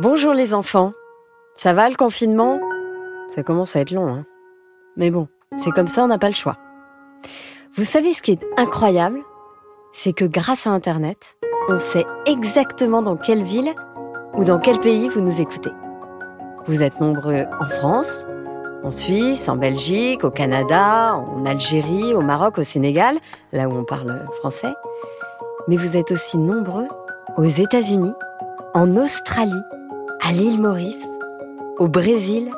Bonjour 0.00 0.32
les 0.32 0.54
enfants. 0.54 0.92
Ça 1.54 1.72
va 1.72 1.88
le 1.88 1.94
confinement? 1.94 2.58
Ça 3.32 3.44
commence 3.44 3.76
à 3.76 3.80
être 3.80 3.92
long, 3.92 4.12
hein. 4.12 4.24
Mais 4.96 5.12
bon, 5.12 5.28
c'est 5.56 5.70
comme 5.70 5.86
ça, 5.86 6.02
on 6.02 6.08
n'a 6.08 6.18
pas 6.18 6.26
le 6.26 6.34
choix. 6.34 6.56
Vous 7.76 7.84
savez 7.84 8.12
ce 8.12 8.20
qui 8.20 8.32
est 8.32 8.44
incroyable? 8.56 9.20
C'est 9.92 10.12
que 10.12 10.24
grâce 10.24 10.66
à 10.66 10.70
Internet, 10.70 11.36
on 11.68 11.78
sait 11.78 12.06
exactement 12.26 13.02
dans 13.02 13.16
quelle 13.16 13.44
ville 13.44 13.72
ou 14.34 14.42
dans 14.42 14.58
quel 14.58 14.80
pays 14.80 15.08
vous 15.08 15.20
nous 15.20 15.40
écoutez. 15.40 15.70
Vous 16.66 16.82
êtes 16.82 17.00
nombreux 17.00 17.44
en 17.60 17.68
France, 17.68 18.26
en 18.82 18.90
Suisse, 18.90 19.48
en 19.48 19.54
Belgique, 19.54 20.24
au 20.24 20.30
Canada, 20.32 21.14
en 21.14 21.46
Algérie, 21.46 22.14
au 22.14 22.20
Maroc, 22.20 22.58
au 22.58 22.64
Sénégal, 22.64 23.16
là 23.52 23.68
où 23.68 23.72
on 23.72 23.84
parle 23.84 24.26
français. 24.40 24.74
Mais 25.68 25.76
vous 25.76 25.96
êtes 25.96 26.10
aussi 26.10 26.36
nombreux 26.36 26.88
aux 27.36 27.44
États-Unis, 27.44 28.12
en 28.74 28.96
Australie, 28.96 29.52
à 30.26 30.32
l'île 30.32 30.60
Maurice, 30.60 31.08
au 31.78 31.86
Brésil, 31.86 32.50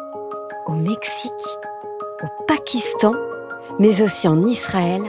au 0.67 0.73
Mexique, 0.73 1.33
au 2.23 2.45
Pakistan, 2.47 3.13
mais 3.81 4.03
aussi 4.03 4.29
en 4.29 4.47
Israël 4.47 5.03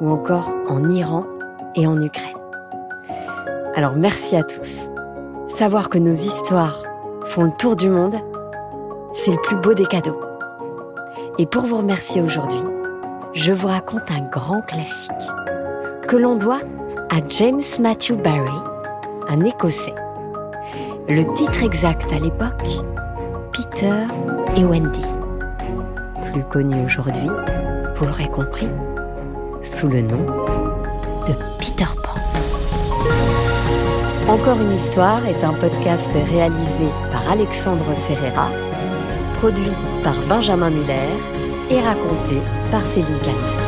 ou 0.00 0.10
encore 0.10 0.50
en 0.68 0.88
Iran 0.88 1.26
et 1.74 1.86
en 1.86 2.00
Ukraine. 2.00 2.38
Alors 3.74 3.92
merci 3.96 4.34
à 4.34 4.42
tous. 4.42 4.88
Savoir 5.48 5.90
que 5.90 5.98
nos 5.98 6.12
histoires 6.12 6.82
font 7.26 7.44
le 7.44 7.52
tour 7.58 7.76
du 7.76 7.90
monde, 7.90 8.16
c'est 9.12 9.32
le 9.32 9.42
plus 9.42 9.56
beau 9.56 9.74
des 9.74 9.86
cadeaux. 9.86 10.20
Et 11.38 11.44
pour 11.44 11.66
vous 11.66 11.78
remercier 11.78 12.22
aujourd'hui, 12.22 12.62
je 13.34 13.52
vous 13.52 13.68
raconte 13.68 14.10
un 14.10 14.22
grand 14.22 14.62
classique 14.62 15.12
que 16.08 16.16
l'on 16.16 16.36
doit 16.36 16.60
à 17.10 17.16
James 17.28 17.60
Matthew 17.78 18.12
Barry, 18.14 18.58
un 19.28 19.44
Écossais. 19.44 19.94
Le 21.08 21.34
titre 21.34 21.64
exact 21.64 22.12
à 22.12 22.18
l'époque, 22.18 22.84
Peter 23.52 24.06
et 24.56 24.64
Wendy. 24.64 25.04
Plus 26.32 26.44
connu 26.44 26.84
aujourd'hui, 26.84 27.28
vous 27.96 28.04
l'aurez 28.04 28.28
compris, 28.28 28.68
sous 29.62 29.88
le 29.88 30.02
nom 30.02 30.24
de 31.26 31.32
Peter 31.58 31.84
Pan. 32.02 32.14
Encore 34.32 34.60
une 34.60 34.72
histoire 34.72 35.24
est 35.26 35.42
un 35.42 35.54
podcast 35.54 36.10
réalisé 36.12 36.86
par 37.10 37.30
Alexandre 37.30 37.92
Ferreira, 38.06 38.48
produit 39.38 39.72
par 40.04 40.14
Benjamin 40.28 40.70
Muller 40.70 41.08
et 41.70 41.80
raconté 41.80 42.36
par 42.70 42.84
Céline 42.84 43.18
Calmer. 43.22 43.60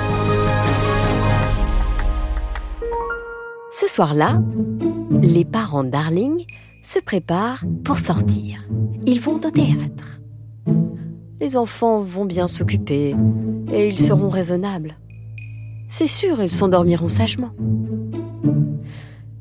Ce 3.71 3.87
soir-là, 3.89 4.41
les 5.21 5.45
parents 5.45 5.85
Darling 5.85 6.47
se 6.83 6.99
préparent 6.99 7.65
pour 7.85 7.99
sortir. 7.99 8.67
Ils 9.07 9.21
vont 9.21 9.37
au 9.37 9.51
théâtre. 9.51 10.21
Les 11.41 11.57
enfants 11.57 12.03
vont 12.03 12.25
bien 12.25 12.47
s'occuper 12.47 13.15
et 13.73 13.89
ils 13.89 13.99
seront 13.99 14.29
raisonnables. 14.29 14.97
C'est 15.89 16.07
sûr, 16.07 16.43
ils 16.43 16.51
s'endormiront 16.51 17.09
sagement. 17.09 17.51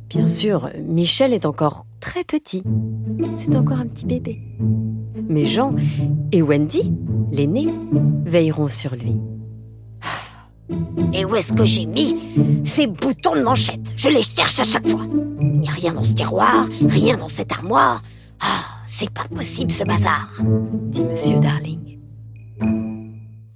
Bien 0.09 0.27
sûr, 0.27 0.69
Michel 0.83 1.33
est 1.33 1.45
encore 1.45 1.85
très 1.99 2.23
petit. 2.23 2.63
C'est 3.35 3.55
encore 3.55 3.77
un 3.77 3.87
petit 3.87 4.05
bébé. 4.05 4.39
Mais 5.29 5.45
Jean 5.45 5.75
et 6.31 6.41
Wendy, 6.41 6.93
l'aîné, 7.31 7.67
veilleront 8.25 8.67
sur 8.67 8.95
lui. 8.95 9.15
Et 11.13 11.25
où 11.25 11.35
est-ce 11.35 11.53
que 11.53 11.65
j'ai 11.65 11.85
mis 11.85 12.15
ces 12.63 12.87
boutons 12.87 13.35
de 13.35 13.41
manchette? 13.41 13.91
Je 13.95 14.09
les 14.09 14.23
cherche 14.23 14.59
à 14.59 14.63
chaque 14.63 14.87
fois. 14.87 15.05
Il 15.41 15.59
n'y 15.59 15.67
a 15.67 15.71
rien 15.71 15.93
dans 15.93 16.03
ce 16.03 16.13
tiroir, 16.13 16.67
rien 16.87 17.17
dans 17.17 17.27
cette 17.27 17.51
armoire. 17.51 18.01
Ah, 18.39 18.65
c'est 18.85 19.09
pas 19.09 19.25
possible 19.33 19.71
ce 19.71 19.83
bazar, 19.83 20.29
dit 20.89 21.03
Monsieur 21.03 21.39
Darling. 21.39 21.99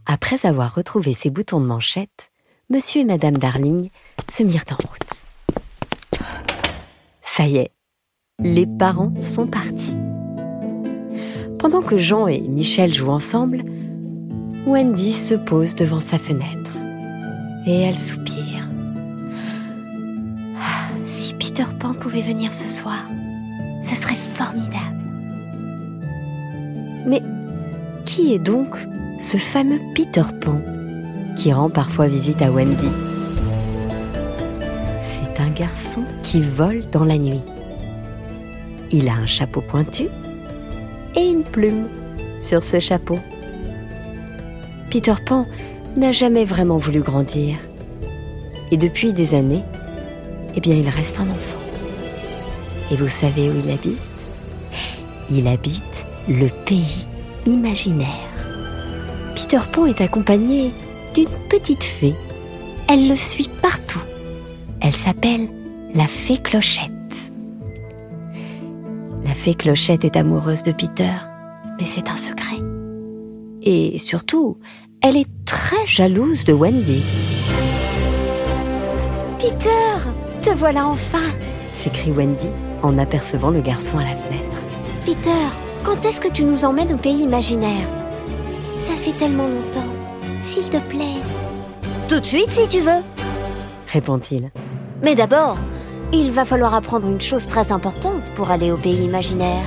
Après 0.06 0.46
avoir 0.46 0.76
retrouvé 0.76 1.14
ses 1.14 1.30
boutons 1.30 1.60
de 1.60 1.66
manchette, 1.66 2.32
Monsieur 2.70 3.02
et 3.02 3.06
Madame 3.06 3.38
Darling 3.38 3.90
se 4.30 4.44
mirent 4.44 4.66
en 4.72 4.76
route. 4.76 5.26
Ça 7.24 7.48
y 7.48 7.58
est, 7.58 7.72
les 8.40 8.66
parents 8.66 9.14
sont 9.22 9.48
partis. 9.48 9.96
Pendant 11.60 11.82
que 11.82 11.98
Jean 11.98 12.28
et 12.28 12.42
Michel 12.42 12.94
jouent 12.94 13.10
ensemble, 13.10 13.64
Wendy 14.68 15.14
se 15.14 15.34
pose 15.34 15.76
devant 15.76 16.00
sa 16.00 16.18
fenêtre 16.18 16.65
et 17.66 17.82
elle 17.82 17.98
soupire. 17.98 18.68
Ah, 20.58 20.90
si 21.06 21.34
Peter 21.34 21.66
Pan 21.80 21.94
pouvait 21.94 22.22
venir 22.22 22.54
ce 22.54 22.68
soir, 22.68 23.04
ce 23.82 23.96
serait 23.96 24.16
formidable. 24.16 25.04
Mais 27.08 27.22
qui 28.06 28.34
est 28.34 28.40
donc 28.40 28.76
ce 29.20 29.38
fameux 29.38 29.80
Peter 29.96 30.24
Pan 30.42 30.62
qui 31.36 31.52
rend 31.52 31.70
parfois 31.70 32.08
visite 32.08 32.42
à 32.42 32.52
Wendy? 32.52 32.90
C'est 35.04 35.42
un 35.42 35.50
garçon 35.50 36.04
qui 36.24 36.42
vole 36.42 36.82
dans 36.92 37.04
la 37.04 37.18
nuit. 37.18 37.42
Il 38.92 39.10
a 39.10 39.14
un 39.14 39.26
chapeau 39.26 39.62
pointu 39.62 40.06
et 41.16 41.26
une 41.26 41.44
plume 41.44 41.88
sur 42.42 42.64
ce 42.64 42.80
chapeau. 42.80 43.18
Peter 44.90 45.16
Pan 45.26 45.46
n'a 45.96 46.12
jamais 46.12 46.46
vraiment 46.46 46.78
voulu 46.78 47.02
grandir. 47.02 47.58
Et 48.72 48.78
depuis 48.78 49.14
des 49.14 49.34
années, 49.34 49.64
eh 50.56 50.62
bien, 50.62 50.76
il 50.76 50.90
reste 50.90 51.20
un 51.20 51.30
enfant. 51.30 51.60
Et 52.92 52.96
vous 52.96 53.10
savez 53.10 53.50
où 53.50 53.54
il 53.64 53.72
habite? 53.72 54.00
Il 55.32 55.48
habite 55.48 56.06
le 56.28 56.48
pays 56.66 57.08
imaginaire. 57.46 58.08
Peter 59.36 59.60
Pan 59.72 59.86
est 59.86 60.02
accompagné 60.02 60.72
d'une 61.14 61.30
petite 61.50 61.84
fée. 61.84 62.16
Elle 62.88 63.10
le 63.10 63.16
suit 63.16 63.50
partout. 63.62 64.02
Elle 64.82 64.96
s'appelle 64.96 65.50
la 65.94 66.08
fée 66.08 66.38
Clochette. 66.38 66.92
La 69.24 69.34
fée 69.34 69.56
Clochette 69.56 70.06
est 70.06 70.18
amoureuse 70.18 70.64
de 70.64 70.72
Peter, 70.72 71.14
mais 71.80 71.86
c'est 71.86 72.10
un 72.10 72.18
secret. 72.18 72.58
Et 73.62 73.98
surtout, 73.98 74.58
elle 75.02 75.18
est 75.18 75.28
très 75.46 75.65
jalouse 75.88 76.44
de 76.44 76.54
Wendy. 76.54 77.04
Peter, 79.40 79.70
te 80.42 80.50
voilà 80.52 80.88
enfin 80.88 81.18
s'écrie 81.74 82.12
Wendy 82.12 82.48
en 82.84 82.98
apercevant 82.98 83.50
le 83.50 83.62
garçon 83.62 83.98
à 83.98 84.04
la 84.04 84.16
fenêtre. 84.16 84.44
Peter, 85.06 85.30
quand 85.84 86.04
est-ce 86.06 86.20
que 86.20 86.28
tu 86.28 86.44
nous 86.44 86.66
emmènes 86.66 86.94
au 86.94 86.98
pays 86.98 87.22
imaginaire? 87.22 87.88
Ça 88.78 88.94
fait 88.94 89.12
tellement 89.12 89.48
longtemps. 89.48 89.88
S'il 90.42 90.70
te 90.70 90.78
plaît. 90.78 91.22
Tout 92.10 92.20
de 92.20 92.26
suite 92.26 92.52
si 92.52 92.68
tu 92.68 92.82
veux, 92.82 93.02
répond-il. 93.88 94.52
Mais 95.04 95.16
d'abord, 95.16 95.58
il 96.14 96.32
va 96.32 96.46
falloir 96.46 96.74
apprendre 96.74 97.08
une 97.08 97.22
chose 97.22 97.48
très 97.48 97.72
importante 97.72 98.24
pour 98.36 98.52
aller 98.52 98.72
au 98.72 98.78
pays 98.78 99.06
imaginaire. 99.06 99.64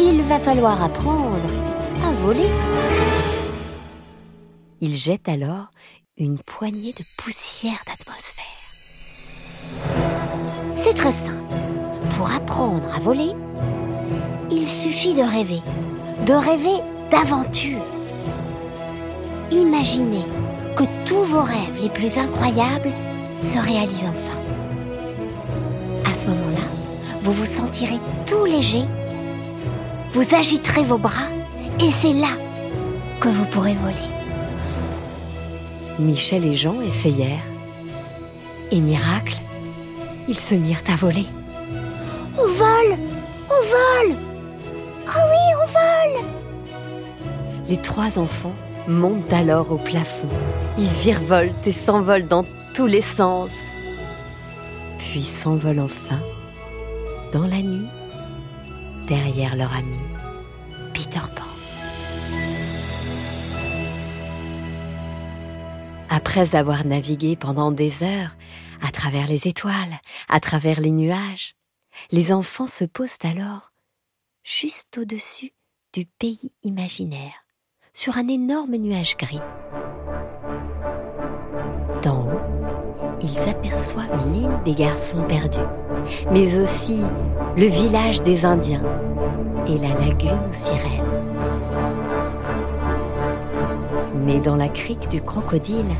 Il 0.00 0.22
va 0.22 0.38
falloir 0.38 0.82
apprendre 0.82 1.36
à 2.06 2.12
voler. 2.24 2.48
Il 4.86 4.96
jette 4.96 5.30
alors 5.30 5.68
une 6.18 6.36
poignée 6.36 6.92
de 6.92 7.02
poussière 7.16 7.82
d'atmosphère. 7.86 8.44
C'est 10.76 10.92
très 10.92 11.10
simple. 11.10 11.54
Pour 12.14 12.30
apprendre 12.30 12.94
à 12.94 12.98
voler, 12.98 13.30
il 14.50 14.68
suffit 14.68 15.14
de 15.14 15.22
rêver. 15.22 15.62
De 16.26 16.34
rêver 16.34 16.82
d'aventure. 17.10 17.82
Imaginez 19.50 20.26
que 20.76 20.84
tous 21.06 21.24
vos 21.24 21.44
rêves 21.44 21.80
les 21.80 21.88
plus 21.88 22.18
incroyables 22.18 22.92
se 23.40 23.56
réalisent 23.56 24.10
enfin. 24.10 24.38
À 26.04 26.12
ce 26.12 26.26
moment-là, 26.26 26.66
vous 27.22 27.32
vous 27.32 27.46
sentirez 27.46 28.00
tout 28.26 28.44
léger, 28.44 28.84
vous 30.12 30.34
agiterez 30.34 30.84
vos 30.84 30.98
bras 30.98 31.30
et 31.80 31.90
c'est 31.90 32.12
là 32.12 32.36
que 33.18 33.28
vous 33.28 33.46
pourrez 33.46 33.72
voler. 33.76 34.13
Michel 35.98 36.44
et 36.44 36.54
Jean 36.54 36.80
essayèrent. 36.80 37.44
Et 38.70 38.80
miracle, 38.80 39.36
ils 40.28 40.38
se 40.38 40.54
mirent 40.54 40.82
à 40.88 40.96
voler. 40.96 41.26
On 42.36 42.46
vole 42.46 42.98
On 43.48 44.08
vole 44.08 44.16
Oh 45.06 45.20
oui, 45.30 45.54
on 45.62 45.66
vole 45.66 46.24
Les 47.68 47.76
trois 47.76 48.18
enfants 48.18 48.54
montent 48.88 49.32
alors 49.32 49.70
au 49.70 49.76
plafond. 49.76 50.28
Ils 50.78 50.84
virevoltent 50.84 51.66
et 51.66 51.72
s'envolent 51.72 52.26
dans 52.26 52.44
tous 52.74 52.86
les 52.86 53.02
sens. 53.02 53.52
Puis 54.98 55.22
s'envolent 55.22 55.80
enfin 55.80 56.18
dans 57.32 57.46
la 57.46 57.62
nuit 57.62 57.86
derrière 59.06 59.54
leur 59.56 59.72
ami 59.72 59.98
Après 66.36 66.56
avoir 66.56 66.84
navigué 66.84 67.36
pendant 67.36 67.70
des 67.70 68.02
heures 68.02 68.34
à 68.82 68.90
travers 68.90 69.28
les 69.28 69.46
étoiles, 69.46 70.00
à 70.28 70.40
travers 70.40 70.80
les 70.80 70.90
nuages, 70.90 71.54
les 72.10 72.32
enfants 72.32 72.66
se 72.66 72.84
posent 72.84 73.18
alors 73.22 73.70
juste 74.42 74.98
au-dessus 74.98 75.52
du 75.92 76.06
pays 76.06 76.50
imaginaire, 76.64 77.46
sur 77.92 78.16
un 78.18 78.26
énorme 78.26 78.74
nuage 78.74 79.16
gris. 79.16 79.38
D'en 82.02 82.22
haut, 82.22 83.16
ils 83.20 83.48
aperçoivent 83.48 84.32
l'île 84.32 84.60
des 84.64 84.74
garçons 84.74 85.22
perdus, 85.28 85.60
mais 86.32 86.58
aussi 86.58 86.98
le 87.56 87.66
village 87.66 88.22
des 88.22 88.44
Indiens 88.44 88.82
et 89.68 89.78
la 89.78 89.90
lagune 90.00 90.50
aux 90.50 90.52
sirènes. 90.52 91.04
Mais 94.26 94.40
dans 94.40 94.56
la 94.56 94.68
crique 94.68 95.08
du 95.10 95.22
crocodile, 95.22 95.94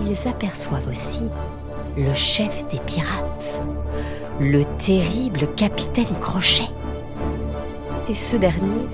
ils 0.00 0.28
aperçoivent 0.28 0.88
aussi 0.88 1.22
le 1.96 2.14
chef 2.14 2.66
des 2.68 2.78
pirates, 2.78 3.60
le 4.40 4.64
terrible 4.78 5.48
capitaine 5.56 6.06
Crochet. 6.20 6.68
Et 8.08 8.14
ce 8.14 8.36
dernier 8.36 8.86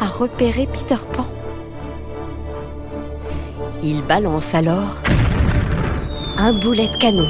a 0.00 0.06
repéré 0.06 0.66
Peter 0.66 1.00
Pan. 1.12 1.26
Il 3.82 4.02
balance 4.02 4.54
alors 4.54 5.02
un 6.36 6.52
boulet 6.52 6.88
de 6.88 6.96
canon, 6.96 7.28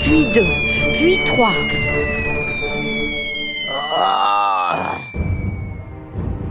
puis 0.00 0.32
deux, 0.32 0.94
puis 0.94 1.22
trois. 1.24 1.52
Ah. 3.96 4.94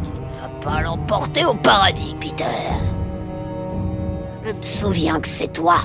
Tu 0.04 0.12
ne 0.12 0.42
vas 0.42 0.50
pas 0.62 0.82
l'emporter 0.82 1.46
au 1.46 1.56
paradis, 1.56 2.16
Peter. 2.20 2.46
Je 4.50 4.54
me 4.56 4.64
souviens 4.64 5.20
que 5.20 5.28
c'est 5.28 5.54
toi 5.54 5.76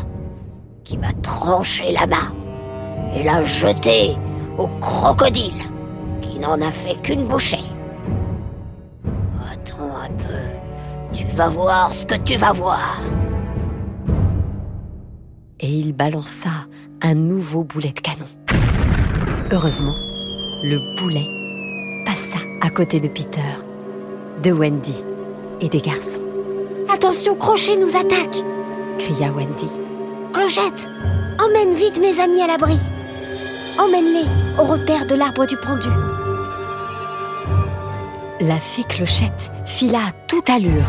qui 0.85 0.97
m'as 0.97 1.13
tranché 1.21 1.93
la 1.93 2.07
main 2.07 2.33
et 3.15 3.23
l'a 3.23 3.43
jeté 3.43 4.17
au 4.57 4.69
crocodile 4.81 5.53
qui 6.23 6.39
n'en 6.39 6.59
a 6.63 6.71
fait 6.71 6.95
qu'une 7.03 7.27
bouchée. 7.27 7.59
Attends 9.53 9.95
un 10.03 10.09
peu, 10.09 11.13
tu 11.13 11.27
vas 11.27 11.49
voir 11.49 11.91
ce 11.91 12.07
que 12.07 12.15
tu 12.15 12.37
vas 12.37 12.53
voir. 12.53 13.03
Et 15.61 15.69
il 15.69 15.93
balança 15.93 16.49
un 17.03 17.15
nouveau 17.15 17.65
boulet 17.65 17.93
de 17.93 18.01
canon. 18.01 18.25
Heureusement, 19.53 19.97
le 20.63 20.79
boulet 20.99 21.27
passa 22.07 22.39
à 22.63 22.71
côté 22.71 22.99
de 22.99 23.09
Peter, 23.09 23.43
de 24.43 24.53
Wendy 24.53 25.05
et 25.61 25.69
des 25.69 25.83
garçons. 25.83 26.34
Attention, 26.95 27.35
Crochet 27.35 27.77
nous 27.77 27.97
attaque 27.97 28.37
cria 29.01 29.33
Wendy. 29.33 29.67
Clochette, 30.33 30.89
emmène 31.41 31.75
vite 31.75 31.99
mes 32.01 32.21
amis 32.21 32.41
à 32.41 32.47
l'abri. 32.47 32.79
Emmène-les 33.81 34.63
au 34.63 34.65
repère 34.65 35.05
de 35.05 35.17
l'arbre 35.17 35.45
du 35.45 35.57
pendu. 35.57 35.89
La 38.41 38.61
fée 38.61 38.85
Clochette 38.85 39.51
fila 39.67 39.99
à 39.99 40.13
toute 40.29 40.49
allure 40.49 40.87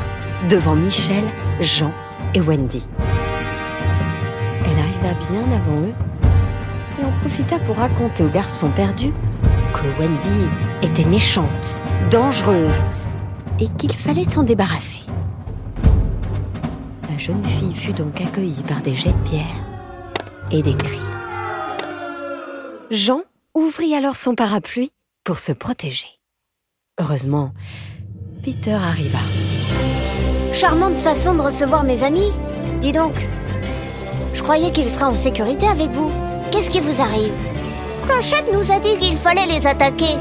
devant 0.48 0.76
Michel, 0.76 1.24
Jean 1.60 1.92
et 2.36 2.40
Wendy. 2.40 2.86
Elle 4.64 4.80
arriva 4.80 5.20
bien 5.32 5.42
avant 5.56 5.88
eux 5.88 5.94
et 7.02 7.04
en 7.04 7.12
profita 7.22 7.58
pour 7.58 7.78
raconter 7.78 8.24
aux 8.24 8.30
garçons 8.30 8.70
perdus 8.70 9.14
que 9.74 10.00
Wendy 10.00 10.50
était 10.84 11.10
méchante, 11.10 11.76
dangereuse 12.12 12.84
et 13.60 13.70
qu'il 13.70 13.96
fallait 13.96 14.30
s'en 14.30 14.44
débarrasser. 14.44 15.05
La 17.28 17.34
jeune 17.34 17.44
fille 17.44 17.74
fut 17.74 17.94
donc 17.94 18.22
accueillie 18.22 18.62
par 18.68 18.82
des 18.82 18.94
jets 18.94 19.10
de 19.10 19.28
pierre 19.28 19.66
et 20.52 20.62
des 20.62 20.76
cris. 20.76 21.00
Jean 22.92 23.22
ouvrit 23.56 23.96
alors 23.96 24.16
son 24.16 24.36
parapluie 24.36 24.92
pour 25.24 25.40
se 25.40 25.52
protéger. 25.52 26.06
Heureusement, 27.00 27.52
Peter 28.44 28.74
arriva. 28.74 29.18
Charmante 30.54 30.98
façon 30.98 31.34
de 31.34 31.42
recevoir 31.42 31.84
mes 31.84 32.04
amis. 32.04 32.32
Dis 32.82 32.92
donc, 32.92 33.16
je 34.36 34.44
croyais 34.44 34.72
qu'il 34.72 34.88
serait 34.88 35.06
en 35.06 35.16
sécurité 35.16 35.68
avec 35.68 35.90
vous. 35.90 36.12
Qu'est-ce 36.52 36.70
qui 36.70 36.80
vous 36.80 37.02
arrive? 37.02 37.34
Clochette 38.08 38.54
nous 38.54 38.72
a 38.72 38.80
dit 38.80 38.98
qu'il 39.00 39.18
fallait 39.18 39.48
les 39.48 39.66
attaquer. 39.66 40.14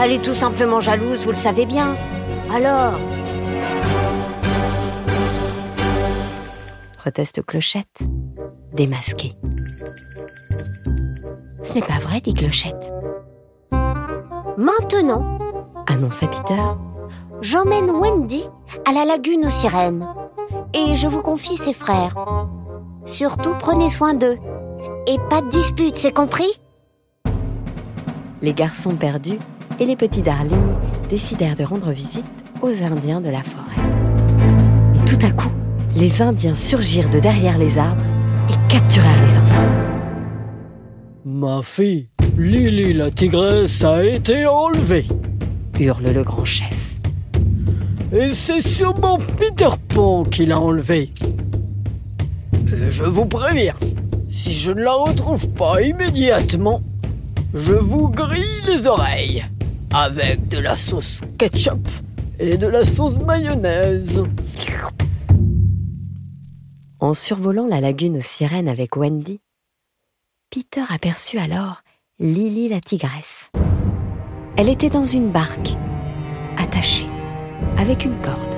elle 0.00 0.10
est 0.10 0.24
tout 0.24 0.32
simplement 0.32 0.80
jalouse, 0.80 1.22
vous 1.22 1.30
le 1.30 1.36
savez 1.36 1.66
bien. 1.66 1.94
Alors 2.52 2.94
Proteste 7.02 7.44
Clochette, 7.44 7.98
démasquée. 8.72 9.34
Ce 11.64 11.74
n'est 11.74 11.80
pas 11.80 11.98
vrai, 11.98 12.20
dit 12.20 12.32
Clochette. 12.32 12.92
Maintenant, 14.56 15.36
annonça 15.88 16.28
Peter. 16.28 16.62
j'emmène 17.40 17.90
Wendy 17.90 18.48
à 18.88 18.92
la 18.92 19.04
lagune 19.04 19.46
aux 19.46 19.50
sirènes. 19.50 20.06
Et 20.74 20.94
je 20.94 21.08
vous 21.08 21.22
confie 21.22 21.56
ses 21.56 21.72
frères. 21.72 22.14
Surtout, 23.04 23.54
prenez 23.58 23.90
soin 23.90 24.14
d'eux. 24.14 24.38
Et 25.08 25.18
pas 25.28 25.42
de 25.42 25.50
dispute, 25.50 25.96
c'est 25.96 26.14
compris? 26.14 26.52
Les 28.42 28.54
garçons 28.54 28.94
perdus 28.94 29.40
et 29.80 29.86
les 29.86 29.96
petits 29.96 30.22
darlings 30.22 30.76
décidèrent 31.10 31.56
de 31.56 31.64
rendre 31.64 31.90
visite 31.90 32.24
aux 32.62 32.80
Indiens 32.80 33.20
de 33.20 33.28
la 33.30 33.42
forêt. 33.42 33.82
Et 34.94 35.04
tout 35.04 35.26
à 35.26 35.32
coup, 35.32 35.50
les 35.96 36.22
Indiens 36.22 36.54
surgirent 36.54 37.10
de 37.10 37.20
derrière 37.20 37.58
les 37.58 37.78
arbres 37.78 38.04
et 38.48 38.70
capturèrent 38.70 39.26
les 39.26 39.36
enfants. 39.36 39.68
Ma 41.24 41.60
fille, 41.62 42.08
Lily 42.38 42.94
la 42.94 43.10
tigresse 43.10 43.84
a 43.84 44.04
été 44.04 44.46
enlevée. 44.46 45.06
hurle 45.78 46.10
le 46.10 46.22
grand 46.22 46.44
chef. 46.44 46.94
Et 48.12 48.30
c'est 48.30 48.60
sûrement 48.60 49.18
Peter 49.38 49.74
Pan 49.88 50.24
qui 50.24 50.46
l'a 50.46 50.60
enlevée. 50.60 51.10
Et 52.66 52.90
Je 52.90 53.04
vous 53.04 53.26
préviens, 53.26 53.74
si 54.30 54.52
je 54.52 54.72
ne 54.72 54.82
la 54.82 54.92
retrouve 54.92 55.48
pas 55.48 55.82
immédiatement, 55.82 56.80
je 57.54 57.74
vous 57.74 58.08
grille 58.08 58.62
les 58.66 58.86
oreilles 58.86 59.44
avec 59.92 60.48
de 60.48 60.58
la 60.58 60.74
sauce 60.74 61.20
ketchup 61.36 61.88
et 62.38 62.56
de 62.56 62.66
la 62.66 62.84
sauce 62.84 63.18
mayonnaise. 63.18 64.22
En 67.02 67.14
survolant 67.14 67.66
la 67.66 67.80
lagune 67.80 68.18
aux 68.18 68.22
sirènes 68.22 68.68
avec 68.68 68.96
Wendy, 68.96 69.40
Peter 70.50 70.84
aperçut 70.88 71.38
alors 71.38 71.82
Lily 72.20 72.68
la 72.68 72.78
tigresse. 72.78 73.50
Elle 74.56 74.68
était 74.68 74.88
dans 74.88 75.04
une 75.04 75.32
barque, 75.32 75.74
attachée, 76.56 77.08
avec 77.76 78.04
une 78.04 78.16
corde. 78.18 78.54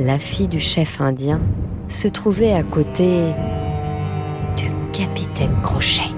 La 0.00 0.18
fille 0.18 0.48
du 0.48 0.58
chef 0.58 1.00
indien 1.00 1.40
se 1.88 2.08
trouvait 2.08 2.54
à 2.54 2.64
côté 2.64 3.32
du 4.56 4.68
capitaine 4.92 5.54
Crochet. 5.62 6.10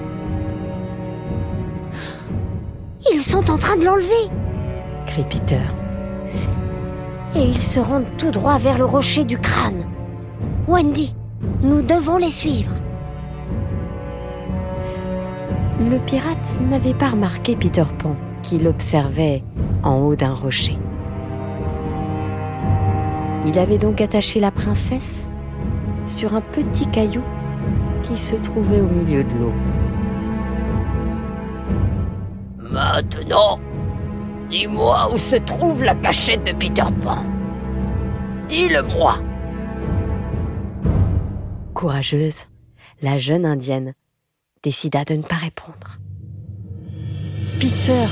Ils 3.13 3.21
sont 3.21 3.51
en 3.51 3.59
train 3.59 3.77
de 3.77 3.85
l'enlever 3.85 4.31
Crie 5.09 5.27
Peter. 5.29 5.61
Et 7.37 7.43
ils 7.43 7.61
se 7.61 7.81
rendent 7.81 8.17
tout 8.17 8.31
droit 8.31 8.57
vers 8.57 8.79
le 8.79 8.87
rocher 8.87 9.25
du 9.25 9.37
crâne. 9.39 9.85
Wendy, 10.69 11.15
nous 11.63 11.81
devons 11.81 12.19
les 12.19 12.29
suivre. 12.29 12.73
Le 15.81 15.97
pirate 16.05 16.61
n'avait 16.69 16.93
pas 16.93 17.09
remarqué 17.09 17.57
Peter 17.57 17.85
Pan, 17.99 18.15
qui 18.43 18.59
l'observait 18.59 19.43
en 19.83 19.97
haut 20.01 20.15
d'un 20.15 20.35
rocher. 20.35 20.77
Il 23.47 23.59
avait 23.59 23.79
donc 23.79 24.03
attaché 24.03 24.41
la 24.41 24.51
princesse 24.51 25.31
sur 26.07 26.35
un 26.35 26.43
petit 26.43 26.87
caillou 26.89 27.23
qui 28.03 28.19
se 28.19 28.35
trouvait 28.35 28.83
au 28.83 28.89
milieu 28.89 29.25
de 29.25 29.39
l'eau. 29.41 29.53
Maintenant, 32.71 33.59
dis-moi 34.51 35.09
où 35.15 35.17
se 35.17 35.37
trouve 35.37 35.83
la 35.83 35.95
cachette 35.95 36.45
de 36.45 36.53
Peter 36.53 36.83
Pan. 37.03 37.25
Dis-le-moi. 38.51 39.15
Courageuse, 41.79 42.41
la 43.03 43.19
jeune 43.19 43.47
indienne 43.47 43.95
décida 44.65 45.05
de 45.05 45.15
ne 45.15 45.23
pas 45.23 45.37
répondre. 45.37 46.01
Peter 47.61 48.05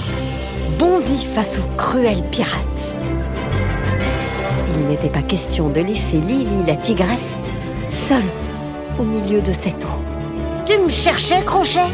bondit 0.78 1.26
face 1.26 1.58
au 1.58 1.76
cruel 1.76 2.22
pirate. 2.30 2.94
Il 4.70 4.86
n'était 4.86 5.08
pas 5.08 5.22
question 5.22 5.68
de 5.68 5.80
laisser 5.80 6.20
Lily 6.20 6.64
la 6.64 6.76
tigresse 6.76 7.36
seule 7.90 8.22
au 9.00 9.02
milieu 9.02 9.40
de 9.40 9.50
cette 9.50 9.82
eau. 9.82 9.98
Tu 10.64 10.78
me 10.78 10.88
cherchais, 10.88 11.42
Crochet? 11.44 11.90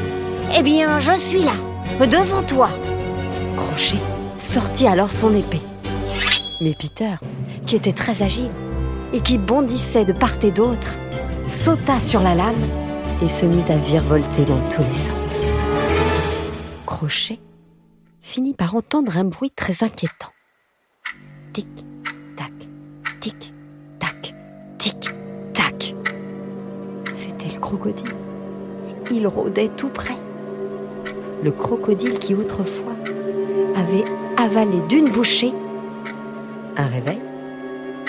Eh 0.54 0.62
bien, 0.62 1.00
je 1.00 1.12
suis 1.12 1.42
là, 1.42 1.54
devant 2.00 2.42
toi. 2.42 2.68
Crochet 3.56 3.96
sortit 4.36 4.88
alors 4.88 5.10
son 5.10 5.34
épée. 5.34 5.62
Mais 6.60 6.74
Peter, 6.78 7.14
qui 7.64 7.76
était 7.76 7.94
très 7.94 8.22
agile 8.22 8.50
et 9.14 9.20
qui 9.20 9.38
bondissait 9.38 10.04
de 10.04 10.12
part 10.12 10.36
et 10.42 10.50
d'autre, 10.50 10.98
sauta 11.52 12.00
sur 12.00 12.20
la 12.20 12.34
lame 12.34 12.54
et 13.22 13.28
se 13.28 13.44
mit 13.44 13.62
à 13.68 13.76
virevolter 13.76 14.44
dans 14.46 14.60
tous 14.70 14.82
les 14.82 14.94
sens. 14.94 15.54
Crochet 16.86 17.38
finit 18.20 18.54
par 18.54 18.74
entendre 18.74 19.16
un 19.18 19.24
bruit 19.24 19.50
très 19.50 19.84
inquiétant. 19.84 20.30
Tic, 21.52 21.68
tac, 22.36 22.52
tic, 23.20 23.52
tac, 23.98 24.34
tic, 24.78 25.10
tac. 25.52 25.94
C'était 27.12 27.50
le 27.54 27.60
crocodile. 27.60 28.14
Il 29.10 29.26
rôdait 29.26 29.70
tout 29.76 29.90
près. 29.90 30.16
Le 31.44 31.50
crocodile 31.50 32.18
qui 32.18 32.34
autrefois 32.34 32.94
avait 33.76 34.04
avalé 34.38 34.80
d'une 34.88 35.10
bouchée 35.10 35.52
un 36.78 36.86
réveil 36.86 37.20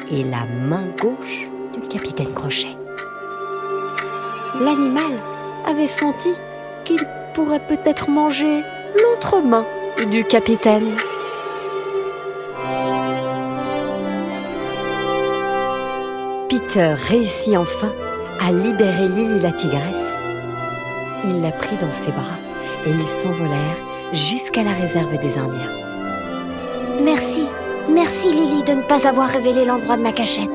et 0.09 0.23
la 0.23 0.45
main 0.45 0.85
gauche 1.01 1.49
du 1.73 1.81
capitaine 1.89 2.33
Crochet. 2.33 2.77
L'animal 4.59 5.13
avait 5.65 5.87
senti 5.87 6.29
qu'il 6.85 7.05
pourrait 7.33 7.65
peut-être 7.67 8.09
manger 8.09 8.61
l'autre 8.95 9.41
main 9.41 9.65
du 10.11 10.23
capitaine. 10.23 10.95
Peter 16.49 16.93
réussit 17.09 17.57
enfin 17.57 17.91
à 18.39 18.51
libérer 18.51 19.07
Lily 19.07 19.39
la 19.39 19.51
tigresse. 19.51 19.81
Il 21.25 21.41
la 21.41 21.51
prit 21.51 21.77
dans 21.81 21.91
ses 21.91 22.11
bras 22.11 22.37
et 22.85 22.89
ils 22.89 23.07
s'envolèrent 23.07 23.77
jusqu'à 24.13 24.61
la 24.61 24.73
réserve 24.73 25.17
des 25.17 25.37
Indiens. 25.37 25.71
Merci, 27.01 27.47
merci 27.89 28.31
Lily 28.31 28.63
de 28.63 28.73
ne 28.73 28.83
pas 28.83 29.07
avoir 29.07 29.29
révélé 29.29 29.65
l'endroit 29.65 29.97
de 29.97 30.03
ma 30.03 30.11
cachette. 30.11 30.49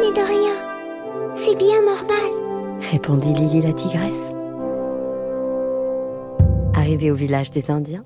Mais 0.00 0.10
de 0.10 0.26
rien, 0.26 0.54
c'est 1.36 1.56
bien 1.56 1.82
normal, 1.82 2.35
répondit 2.90 3.32
Lily 3.32 3.62
la 3.62 3.72
tigresse. 3.72 4.32
Arrivé 6.74 7.10
au 7.10 7.14
village 7.14 7.50
des 7.50 7.70
Indiens, 7.70 8.04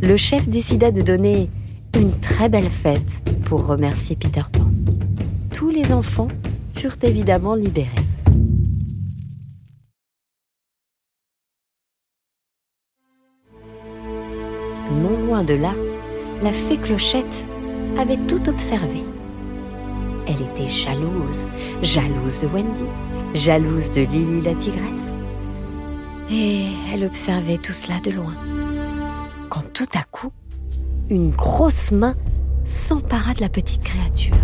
le 0.00 0.16
chef 0.16 0.48
décida 0.48 0.90
de 0.90 1.02
donner 1.02 1.50
une 1.96 2.12
très 2.20 2.48
belle 2.48 2.70
fête 2.70 3.22
pour 3.44 3.66
remercier 3.66 4.16
Peter 4.16 4.42
Pan. 4.52 4.66
Tous 5.54 5.70
les 5.70 5.92
enfants 5.92 6.28
furent 6.74 6.96
évidemment 7.02 7.54
libérés. 7.54 7.88
Non 15.02 15.26
loin 15.26 15.42
de 15.44 15.54
là, 15.54 15.74
la 16.42 16.52
fée 16.52 16.76
Clochette 16.76 17.46
avait 17.98 18.18
tout 18.28 18.48
observé. 18.48 19.02
Elle 20.30 20.42
était 20.42 20.68
jalouse, 20.68 21.44
jalouse 21.82 22.42
de 22.42 22.46
Wendy, 22.46 22.84
jalouse 23.34 23.90
de 23.90 24.02
Lily 24.02 24.42
la 24.42 24.54
tigresse. 24.54 25.10
Et 26.30 26.66
elle 26.92 27.02
observait 27.04 27.58
tout 27.58 27.72
cela 27.72 27.98
de 27.98 28.12
loin. 28.12 28.34
Quand 29.48 29.64
tout 29.72 29.88
à 29.92 30.04
coup, 30.04 30.30
une 31.08 31.30
grosse 31.30 31.90
main 31.90 32.14
s'empara 32.64 33.34
de 33.34 33.40
la 33.40 33.48
petite 33.48 33.82
créature. 33.82 34.36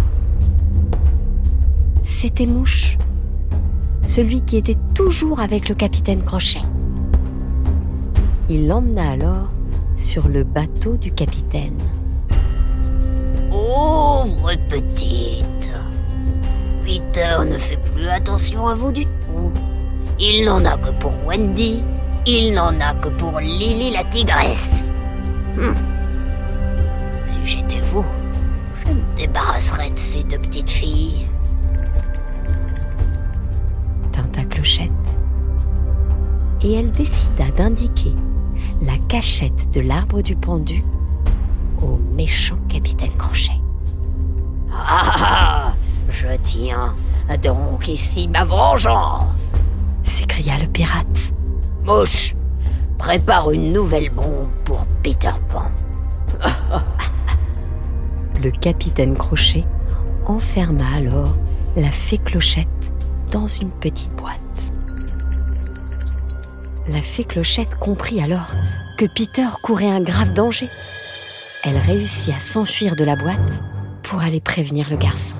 C'était 2.02 2.46
Mouche, 2.46 2.98
celui 4.02 4.40
qui 4.40 4.56
était 4.56 4.78
toujours 4.92 5.38
avec 5.38 5.68
le 5.68 5.76
capitaine 5.76 6.24
Crochet. 6.24 6.62
Il 8.48 8.66
l'emmena 8.66 9.10
alors 9.10 9.50
sur 9.94 10.26
le 10.26 10.42
bateau 10.42 10.96
du 10.96 11.12
capitaine. 11.12 11.78
Pauvre 13.48 14.50
petite. 14.68 15.55
Peter 16.86 17.38
ne 17.44 17.58
fait 17.58 17.78
plus 17.78 18.06
attention 18.06 18.68
à 18.68 18.74
vous 18.74 18.92
du 18.92 19.04
tout. 19.04 19.52
Il 20.20 20.44
n'en 20.44 20.64
a 20.64 20.76
que 20.76 20.90
pour 21.00 21.12
Wendy. 21.26 21.82
Il 22.26 22.54
n'en 22.54 22.80
a 22.80 22.94
que 22.94 23.08
pour 23.08 23.40
Lily 23.40 23.90
la 23.90 24.04
tigresse. 24.04 24.88
Hum. 25.60 25.74
Si 27.26 27.40
j'étais 27.44 27.80
vous, 27.80 28.04
je 28.80 28.92
me 28.92 29.16
débarrasserais 29.16 29.90
de 29.90 29.98
ces 29.98 30.22
deux 30.22 30.38
petites 30.38 30.70
filles. 30.70 31.26
Tinta 34.12 34.44
Clochette. 34.44 34.92
Et 36.62 36.74
elle 36.74 36.92
décida 36.92 37.50
d'indiquer 37.56 38.14
la 38.80 38.96
cachette 39.08 39.72
de 39.72 39.80
l'arbre 39.80 40.22
du 40.22 40.36
pendu 40.36 40.84
au 41.82 41.98
méchant 42.14 42.58
capitaine 42.68 43.16
Crochet. 43.18 43.60
Ah 44.70 45.74
Je 46.18 46.28
tiens 46.42 46.94
donc 47.42 47.88
ici 47.88 48.26
ma 48.26 48.44
vengeance 48.44 49.52
s'écria 50.04 50.56
le 50.58 50.66
pirate. 50.66 51.32
Mouche, 51.84 52.34
prépare 52.96 53.50
une 53.50 53.72
nouvelle 53.72 54.08
bombe 54.08 54.48
pour 54.64 54.86
Peter 55.02 55.32
Pan. 55.50 55.70
le 58.42 58.50
capitaine 58.50 59.14
Crochet 59.14 59.64
enferma 60.26 60.86
alors 60.96 61.36
la 61.76 61.90
fée 61.90 62.18
Clochette 62.18 62.66
dans 63.30 63.46
une 63.46 63.70
petite 63.70 64.12
boîte. 64.16 64.72
La 66.88 67.02
fée 67.02 67.24
Clochette 67.24 67.74
comprit 67.78 68.22
alors 68.22 68.54
que 68.96 69.04
Peter 69.04 69.48
courait 69.62 69.90
un 69.90 70.00
grave 70.00 70.32
danger. 70.32 70.70
Elle 71.64 71.76
réussit 71.76 72.34
à 72.34 72.40
s'enfuir 72.40 72.96
de 72.96 73.04
la 73.04 73.16
boîte 73.16 73.60
pour 74.02 74.20
aller 74.20 74.40
prévenir 74.40 74.88
le 74.88 74.96
garçon. 74.96 75.36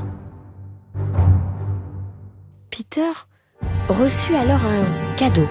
Reçut 3.88 4.34
alors 4.34 4.64
un 4.64 5.16
cadeau. 5.16 5.46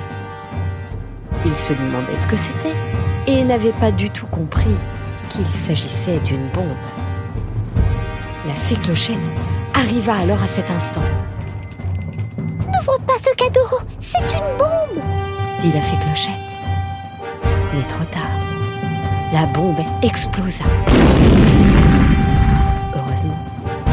Il 1.46 1.56
se 1.56 1.74
demandait 1.74 2.18
ce 2.18 2.28
que 2.28 2.36
c'était 2.36 2.74
et 3.28 3.44
n'avait 3.44 3.72
pas 3.74 3.92
du 3.92 4.10
tout 4.10 4.26
compris 4.28 4.76
qu'il 5.30 5.46
s'agissait 5.46 6.20
d'une 6.20 6.48
bombe. 6.54 6.66
La 8.48 8.56
fée 8.56 8.76
Clochette 8.76 9.18
arriva 9.76 10.16
alors 10.16 10.42
à 10.42 10.48
cet 10.48 10.72
instant. 10.72 11.02
N'ouvre 12.38 13.00
pas 13.06 13.18
ce 13.24 13.34
cadeau, 13.36 13.80
c'est 14.00 14.20
une 14.20 14.58
bombe 14.58 15.04
dit 15.62 15.72
la 15.72 15.82
fée 15.82 15.98
Clochette. 15.98 16.34
Mais 17.74 17.84
trop 17.88 18.06
tard, 18.06 18.30
la 19.34 19.46
bombe 19.48 19.84
explosa. 20.02 20.66
Heureusement, 22.96 23.38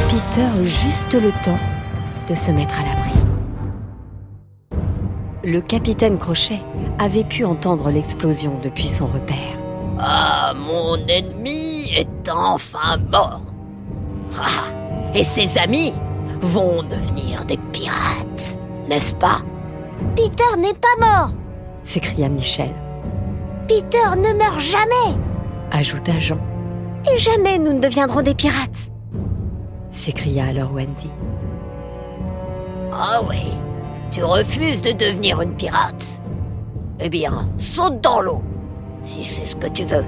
Peter 0.09 0.47
eut 0.63 0.69
juste 0.69 1.13
le 1.15 1.33
temps 1.45 1.59
de 2.29 2.35
se 2.35 2.51
mettre 2.51 2.79
à 2.79 2.83
l'abri. 2.83 3.02
Le 5.45 5.61
capitaine 5.61 6.19
Crochet 6.19 6.61
avait 6.99 7.25
pu 7.25 7.45
entendre 7.45 7.91
l'explosion 7.91 8.59
depuis 8.63 8.87
son 8.87 9.07
repère. 9.07 9.59
Ah, 9.99 10.53
mon 10.55 10.97
ennemi 11.07 11.91
est 11.95 12.31
enfin 12.31 12.97
mort. 13.11 13.43
Ah, 14.39 14.69
et 15.15 15.25
ses 15.25 15.59
amis 15.59 15.93
vont 16.41 16.83
devenir 16.83 17.45
des 17.45 17.59
pirates, 17.73 18.59
n'est-ce 18.89 19.15
pas? 19.15 19.43
Peter 20.17 20.57
n'est 20.59 20.75
pas 20.75 20.97
mort 21.01 21.31
s'écria 21.85 22.29
Michel. 22.29 22.71
Peter 23.67 24.17
ne 24.17 24.39
meurt 24.39 24.61
jamais 24.61 25.19
ajouta 25.73 26.19
Jean. 26.19 26.39
Et 27.13 27.19
jamais 27.19 27.59
nous 27.59 27.73
ne 27.73 27.81
deviendrons 27.81 28.23
des 28.23 28.35
pirates 28.35 28.89
s'écria 29.93 30.47
alors 30.47 30.73
Wendy. 30.73 31.11
Ah 32.93 33.21
oui, 33.29 33.53
tu 34.13 34.23
refuses 34.23 34.83
de 34.83 34.93
devenir 34.93 35.41
une 35.41 35.55
pirate? 35.55 36.21
Eh 37.01 37.09
bien, 37.09 37.49
saute 37.57 38.01
dans 38.03 38.21
l'eau, 38.21 38.43
si 39.03 39.25
c'est 39.25 39.47
ce 39.47 39.57
que 39.57 39.69
tu 39.69 39.85
veux. 39.85 40.05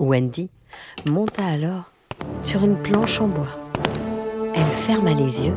Wendy 0.00 0.50
monta 1.06 1.46
alors 1.46 1.84
sur 2.40 2.64
une 2.64 2.76
planche 2.76 3.20
en 3.20 3.28
bois. 3.28 3.46
Elle 4.54 4.72
ferma 4.72 5.14
les 5.14 5.46
yeux 5.46 5.56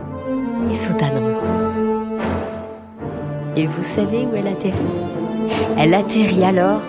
et 0.70 0.74
sauta 0.74 1.10
dans 1.10 1.28
l'eau. 1.28 1.42
Et 3.56 3.66
vous 3.66 3.84
savez 3.84 4.26
où 4.26 4.36
elle 4.36 4.48
atterrit? 4.48 4.76
Elle 5.80 5.96
atterrit 5.96 6.44
alors 6.44 6.82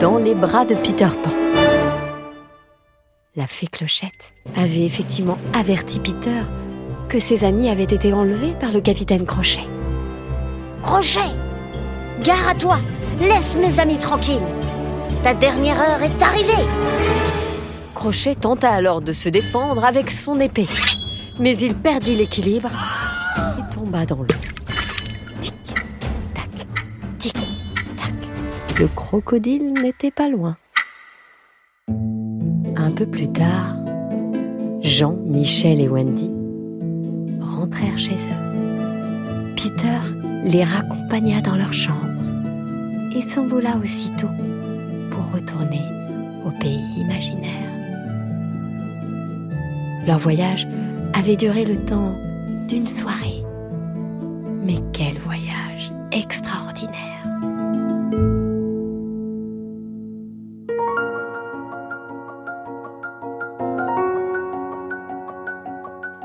dans 0.00 0.16
les 0.16 0.34
bras 0.34 0.64
de 0.64 0.74
Peter 0.74 1.08
Pan. 1.22 1.30
La 3.36 3.46
fée 3.46 3.66
Clochette 3.66 4.32
avait 4.56 4.84
effectivement 4.84 5.38
averti 5.52 6.00
Peter 6.00 6.40
que 7.10 7.18
ses 7.18 7.44
amis 7.44 7.68
avaient 7.68 7.82
été 7.82 8.12
enlevés 8.12 8.54
par 8.60 8.70
le 8.70 8.80
capitaine 8.80 9.26
Crochet. 9.26 9.66
Crochet 10.82 11.34
Gare 12.22 12.48
à 12.50 12.54
toi 12.54 12.78
Laisse 13.20 13.56
mes 13.56 13.80
amis 13.80 13.98
tranquilles 13.98 14.38
Ta 15.24 15.34
dernière 15.34 15.78
heure 15.80 16.02
est 16.02 16.22
arrivée 16.22 16.64
Crochet 17.96 18.36
tenta 18.36 18.70
alors 18.70 19.00
de 19.00 19.10
se 19.10 19.28
défendre 19.28 19.84
avec 19.84 20.10
son 20.10 20.40
épée, 20.40 20.68
mais 21.40 21.58
il 21.58 21.74
perdit 21.74 22.14
l'équilibre 22.14 22.70
et 23.58 23.74
tomba 23.74 24.06
dans 24.06 24.20
l'eau. 24.20 24.26
Tic, 25.42 25.52
tac, 26.32 26.66
tic, 27.18 27.34
tac. 27.34 28.78
Le 28.78 28.86
crocodile 28.86 29.74
n'était 29.74 30.12
pas 30.12 30.28
loin. 30.28 30.56
Un 31.88 32.92
peu 32.92 33.04
plus 33.04 33.30
tard, 33.32 33.74
Jean, 34.80 35.16
Michel 35.26 35.80
et 35.80 35.88
Wendy 35.88 36.39
chez 37.96 38.14
eux. 38.14 39.54
Peter 39.56 40.00
les 40.44 40.64
raccompagna 40.64 41.40
dans 41.40 41.56
leur 41.56 41.72
chambre 41.72 42.06
et 43.14 43.22
s'envola 43.22 43.76
aussitôt 43.82 44.28
retourner 45.32 45.84
au 46.44 46.50
pays 46.50 46.84
imaginaire. 46.98 47.70
Leur 50.06 50.18
voyage 50.18 50.66
avait 51.14 51.36
duré 51.36 51.64
le 51.64 51.76
temps 51.84 52.14
d'une 52.68 52.86
soirée. 52.86 53.42
Mais 54.64 54.76
quel 54.92 55.18
voyage 55.18 55.92
extraordinaire 56.12 56.96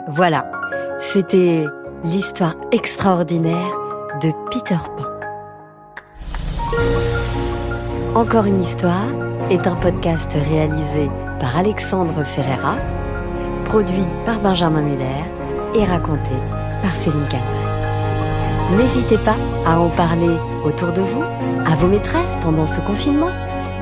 Voilà, 0.08 0.50
c'était 1.16 1.64
l'histoire 2.04 2.58
extraordinaire 2.74 3.72
de 4.22 4.32
Peter 4.52 4.76
Pan. 4.76 5.06
Encore 8.16 8.44
une 8.44 8.60
histoire 8.60 9.08
est 9.50 9.66
un 9.66 9.76
podcast 9.76 10.34
réalisé 10.34 11.10
par 11.40 11.56
Alexandre 11.56 12.22
Ferreira, 12.26 12.76
produit 13.64 14.04
par 14.26 14.42
Benjamin 14.42 14.82
Muller 14.82 15.24
et 15.74 15.86
raconté 15.86 16.36
par 16.84 16.94
Céline 16.94 17.28
Calvin. 17.30 18.76
N'hésitez 18.76 19.18
pas 19.20 19.38
à 19.66 19.80
en 19.80 19.88
parler 19.92 20.36
autour 20.66 20.92
de 20.92 21.00
vous, 21.00 21.24
à 21.66 21.76
vos 21.76 21.88
maîtresses 21.88 22.38
pendant 22.44 22.68
ce 22.68 22.82
confinement, 22.82 23.32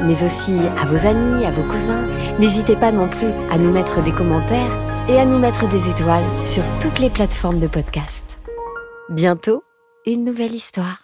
mais 0.04 0.24
aussi 0.24 0.60
à 0.80 0.86
vos 0.86 1.08
amis, 1.08 1.46
à 1.46 1.50
vos 1.50 1.64
cousins. 1.64 2.06
N'hésitez 2.38 2.76
pas 2.76 2.92
non 2.92 3.08
plus 3.08 3.32
à 3.52 3.58
nous 3.58 3.72
mettre 3.72 4.04
des 4.04 4.12
commentaires 4.12 4.93
et 5.10 5.20
à 5.20 5.26
nous 5.26 5.40
mettre 5.40 5.68
des 5.68 5.90
étoiles 5.90 6.24
sur 6.46 6.64
toutes 6.82 7.00
les 7.00 7.10
plateformes 7.10 7.60
de 7.60 7.68
podcast. 7.68 8.40
Bientôt, 9.10 9.64
une 10.06 10.24
nouvelle 10.24 10.54
histoire. 10.54 11.03